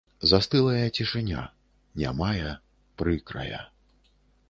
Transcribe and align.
Застылая 0.29 0.85
цішыня, 0.95 1.43
нямая, 2.05 2.51
прыкрая. 3.03 3.65